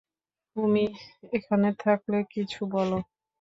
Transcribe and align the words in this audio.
তুমি 0.55 0.83
এখানে 1.33 1.69
থাকলে 1.83 2.17
কিছু 2.33 2.61
বলো। 2.73 2.97